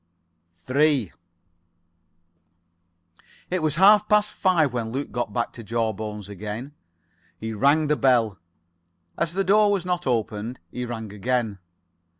[0.57, 1.11] 3
[3.51, 6.73] It was half past five when Luke got back to Jawbones again.
[7.39, 8.39] He rang the bell.
[9.15, 11.59] As the door was not opened, he rang again.